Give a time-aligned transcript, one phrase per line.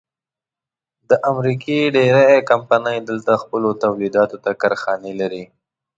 [1.09, 5.43] د امریکې ډېرۍ کمپنۍ دلته خپلو تولیداتو ته کارخانې لري.